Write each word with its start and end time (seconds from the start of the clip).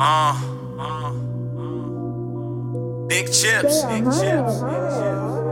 Uh, 0.00 0.40
uh, 0.78 1.10
big 3.08 3.26
chips, 3.32 3.82
big 3.84 4.04
chips. 4.04 5.47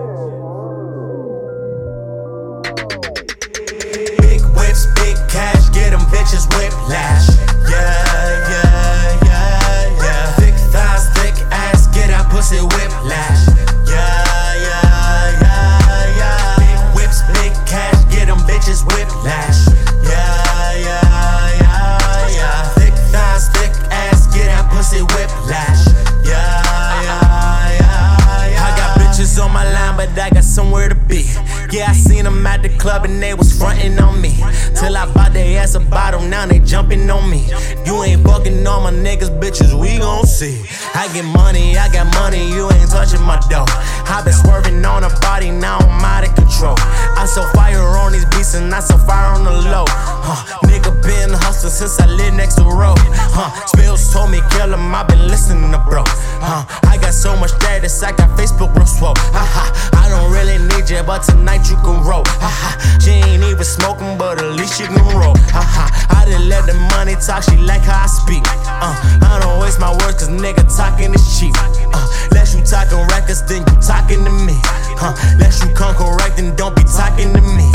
Yeah, 31.73 31.91
I 31.91 31.93
seen 31.93 32.25
them 32.25 32.47
at 32.47 32.63
the 32.63 32.69
club 32.79 33.05
and 33.05 33.21
they 33.21 33.35
was 33.35 33.59
frontin' 33.59 33.99
on 33.99 34.21
me. 34.21 34.37
Till 34.79 34.97
I 34.97 35.11
bought 35.13 35.33
their 35.33 35.61
ass 35.61 35.75
a 35.75 35.81
bottle, 35.81 36.21
now 36.21 36.47
they 36.47 36.61
jumpin' 36.61 37.11
on 37.11 37.29
me. 37.29 37.49
You 37.85 38.03
ain't 38.05 38.23
bucking 38.23 38.67
all 38.67 38.81
my 38.81 38.93
niggas, 38.93 39.31
bitches, 39.41 39.79
we 39.79 39.99
gon' 39.99 40.25
see. 40.27 40.65
I 40.95 41.13
get 41.13 41.25
money, 41.25 41.77
I 41.77 41.89
got 41.89 42.07
money, 42.15 42.49
you 42.55 42.71
ain't 42.71 42.91
touchin' 42.91 43.23
my 43.23 43.41
dough. 43.51 43.67
I 43.69 44.23
been 44.25 44.33
swervin' 44.33 44.85
on 44.85 45.03
her 45.03 45.21
body, 45.21 45.51
now 45.51 45.79
I'm 45.79 46.05
out 46.05 46.29
of 46.29 46.35
control. 46.37 46.77
I'm 47.19 47.27
so 47.27 47.43
fire 47.53 47.76
on 48.07 48.13
these 48.13 48.25
beats 48.27 48.55
and 48.55 48.73
I 48.73 48.79
so 48.79 48.97
fire 48.97 49.35
on 49.35 49.43
the 49.43 49.51
low. 49.51 49.85
Huh, 49.91 50.39
nigga 50.71 50.95
been 51.03 51.35
hustling 51.35 51.75
since 51.75 51.99
I 51.99 52.07
live 52.07 52.35
next 52.35 52.55
to 52.55 52.63
road. 52.63 52.99
Huh, 53.35 53.51
Spills 53.67 54.13
told 54.15 54.31
me 54.31 54.39
kill 54.55 54.71
him, 54.73 54.95
I 54.95 55.03
been 55.03 55.27
listening 55.27 55.73
to 55.75 55.79
bro. 55.83 56.05
Huh, 56.39 56.63
I 56.87 56.99
got 56.99 57.13
so 57.13 57.35
much 57.37 57.51
status, 57.59 58.03
I 58.03 58.13
got 58.15 58.31
Facebook 58.39 58.75
real 58.77 58.87
swole. 58.87 59.19
Ha 59.35 59.43
ha, 59.43 59.67
I 59.99 60.07
don't 60.09 60.31
really 60.31 60.63
need 60.71 60.87
you, 60.89 61.03
but 61.03 61.27
tonight 61.27 61.67
you 61.67 61.75
can 61.83 61.99
roll. 62.07 62.23
Ha 62.39 62.47
ha, 62.47 62.71
she 63.03 63.19
ain't 63.27 63.43
even 63.43 63.67
smoking, 63.67 64.17
but 64.17 64.39
at 64.39 64.55
least 64.55 64.79
she 64.79 64.87
can 64.87 65.03
roll. 65.19 65.35
Ha 65.51 65.63
ha, 65.67 65.91
I 66.15 66.25
didn't 66.25 66.49
let 66.49 66.67
the 66.67 66.79
money 66.95 67.19
talk, 67.19 67.43
she 67.43 67.59
like 67.59 67.83
how 67.83 68.07
I 68.07 68.07
speak. 68.07 68.47
Uh, 68.71 68.95
I 69.27 69.43
don't 69.43 69.59
waste 69.59 69.81
my 69.83 69.91
words, 69.91 70.23
cause 70.23 70.31
nigga 70.31 70.63
talking 70.71 71.11
is 71.11 71.27
cheap. 71.35 71.59
Uh, 71.91 72.07
less 72.31 72.55
you 72.55 72.63
talking 72.63 73.03
records, 73.11 73.43
then 73.51 73.67
you 73.67 73.77
talking 73.83 74.23
to 74.23 74.31
me. 74.31 74.55
Huh, 74.95 75.13
less 75.43 75.59
you 75.65 75.75
come 75.75 75.95
correct, 75.99 76.39
then 76.39 76.55
don't 76.55 76.77
be 76.77 76.87
talking 76.87 77.35
to 77.35 77.43
me. 77.43 77.66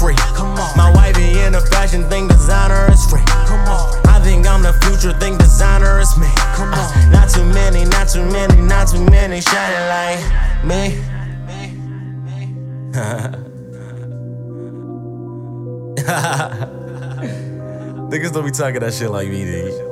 Free. 0.00 0.16
Come 0.34 0.56
on. 0.58 0.76
My 0.76 0.90
wife 0.94 1.14
be 1.14 1.38
in 1.40 1.54
a 1.54 1.60
fashion 1.60 2.08
thing, 2.08 2.26
designer 2.26 2.90
is 2.90 3.04
free. 3.04 3.22
Come 3.46 3.68
on. 3.68 4.00
I 4.06 4.18
think 4.24 4.46
I'm 4.48 4.62
the 4.62 4.72
future, 4.84 5.12
think 5.18 5.38
designer 5.38 6.00
is 6.00 6.16
me. 6.16 6.28
Come 6.56 6.72
on. 6.72 6.78
Uh, 6.80 7.10
not 7.10 7.28
too 7.28 7.44
many, 7.44 7.84
not 7.84 8.08
too 8.08 8.24
many, 8.24 8.56
not 8.62 8.88
too 8.88 9.04
many 9.04 9.40
shining 9.42 9.88
like 9.92 10.20
me. 10.64 10.96
Niggas 18.10 18.32
don't 18.32 18.44
be 18.44 18.50
talking 18.50 18.80
that 18.80 18.94
shit 18.94 19.10
like 19.10 19.28
me, 19.28 19.44
nigga. 19.44 19.89